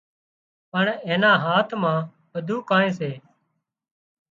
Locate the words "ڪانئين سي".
2.69-3.11